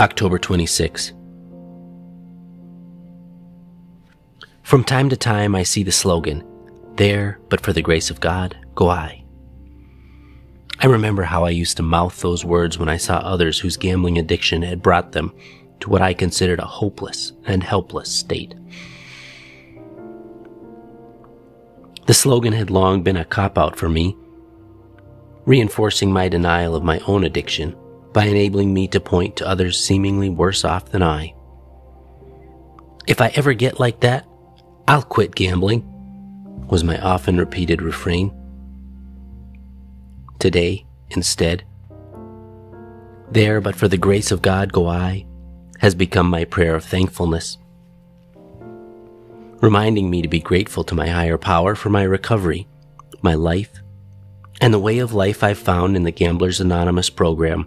October 0.00 0.38
26. 0.38 1.12
From 4.62 4.84
time 4.84 5.08
to 5.08 5.16
time, 5.16 5.56
I 5.56 5.64
see 5.64 5.82
the 5.82 5.90
slogan, 5.90 6.44
There, 6.94 7.40
but 7.48 7.60
for 7.60 7.72
the 7.72 7.82
grace 7.82 8.08
of 8.08 8.20
God, 8.20 8.56
go 8.76 8.88
I. 8.90 9.24
I 10.78 10.86
remember 10.86 11.24
how 11.24 11.44
I 11.44 11.50
used 11.50 11.78
to 11.78 11.82
mouth 11.82 12.20
those 12.20 12.44
words 12.44 12.78
when 12.78 12.88
I 12.88 12.96
saw 12.96 13.16
others 13.16 13.58
whose 13.58 13.76
gambling 13.76 14.18
addiction 14.18 14.62
had 14.62 14.84
brought 14.84 15.10
them 15.10 15.32
to 15.80 15.90
what 15.90 16.00
I 16.00 16.14
considered 16.14 16.60
a 16.60 16.64
hopeless 16.64 17.32
and 17.44 17.64
helpless 17.64 18.08
state. 18.08 18.54
The 22.06 22.14
slogan 22.14 22.52
had 22.52 22.70
long 22.70 23.02
been 23.02 23.16
a 23.16 23.24
cop 23.24 23.58
out 23.58 23.74
for 23.74 23.88
me, 23.88 24.16
reinforcing 25.44 26.12
my 26.12 26.28
denial 26.28 26.76
of 26.76 26.84
my 26.84 27.00
own 27.08 27.24
addiction 27.24 27.74
by 28.12 28.24
enabling 28.24 28.72
me 28.72 28.88
to 28.88 29.00
point 29.00 29.36
to 29.36 29.46
others 29.46 29.82
seemingly 29.82 30.28
worse 30.28 30.64
off 30.64 30.90
than 30.90 31.02
I. 31.02 31.34
If 33.06 33.20
I 33.20 33.28
ever 33.34 33.54
get 33.54 33.80
like 33.80 34.00
that, 34.00 34.26
I'll 34.86 35.02
quit 35.02 35.34
gambling, 35.34 35.84
was 36.68 36.84
my 36.84 36.98
often 36.98 37.38
repeated 37.38 37.82
refrain. 37.82 38.34
Today, 40.38 40.86
instead, 41.10 41.64
there 43.30 43.60
but 43.60 43.76
for 43.76 43.88
the 43.88 43.98
grace 43.98 44.30
of 44.30 44.42
God 44.42 44.72
go 44.72 44.86
I, 44.86 45.26
has 45.80 45.94
become 45.94 46.28
my 46.28 46.44
prayer 46.44 46.74
of 46.74 46.84
thankfulness, 46.84 47.58
reminding 49.60 50.10
me 50.10 50.22
to 50.22 50.28
be 50.28 50.40
grateful 50.40 50.84
to 50.84 50.94
my 50.94 51.08
higher 51.08 51.38
power 51.38 51.74
for 51.74 51.90
my 51.90 52.02
recovery, 52.02 52.66
my 53.22 53.34
life, 53.34 53.70
and 54.60 54.72
the 54.72 54.78
way 54.78 54.98
of 54.98 55.12
life 55.12 55.42
I've 55.42 55.58
found 55.58 55.96
in 55.96 56.02
the 56.02 56.10
Gamblers 56.10 56.60
Anonymous 56.60 57.10
program 57.10 57.66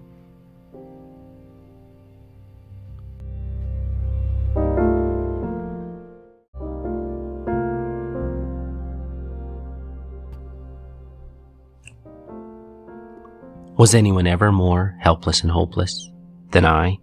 Was 13.82 13.96
anyone 13.96 14.28
ever 14.28 14.52
more 14.52 14.96
helpless 15.00 15.42
and 15.42 15.50
hopeless 15.50 16.12
than 16.52 16.68
I? 16.68 17.00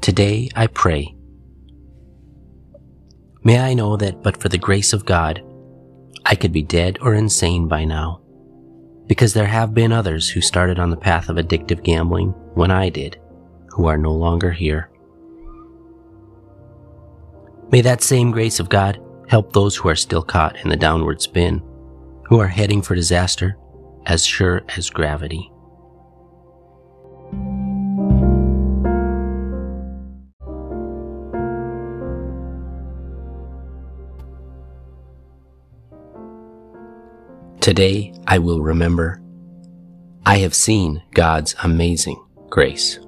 Today 0.00 0.48
I 0.56 0.68
pray. 0.68 1.14
May 3.44 3.58
I 3.58 3.74
know 3.74 3.98
that 3.98 4.22
but 4.22 4.38
for 4.38 4.48
the 4.48 4.56
grace 4.56 4.94
of 4.94 5.04
God, 5.04 5.44
I 6.24 6.34
could 6.34 6.50
be 6.50 6.62
dead 6.62 6.96
or 7.02 7.12
insane 7.12 7.68
by 7.68 7.84
now, 7.84 8.22
because 9.06 9.34
there 9.34 9.44
have 9.44 9.74
been 9.74 9.92
others 9.92 10.30
who 10.30 10.40
started 10.40 10.78
on 10.78 10.88
the 10.88 10.96
path 10.96 11.28
of 11.28 11.36
addictive 11.36 11.82
gambling 11.82 12.28
when 12.54 12.70
I 12.70 12.88
did, 12.88 13.20
who 13.68 13.84
are 13.84 13.98
no 13.98 14.14
longer 14.14 14.50
here. 14.50 14.88
May 17.70 17.82
that 17.82 18.00
same 18.00 18.30
grace 18.30 18.60
of 18.60 18.70
God 18.70 18.98
help 19.28 19.52
those 19.52 19.76
who 19.76 19.90
are 19.90 19.94
still 19.94 20.22
caught 20.22 20.56
in 20.64 20.70
the 20.70 20.76
downward 20.76 21.20
spin 21.20 21.62
who 22.24 22.38
are 22.38 22.48
heading 22.48 22.82
for 22.82 22.94
disaster 22.94 23.56
as 24.06 24.24
sure 24.24 24.62
as 24.76 24.90
gravity. 24.90 25.50
Today 37.60 38.12
I 38.26 38.38
will 38.38 38.60
remember 38.60 39.22
I 40.26 40.38
have 40.38 40.54
seen 40.54 41.02
God's 41.14 41.54
amazing 41.62 42.20
grace. 42.50 42.98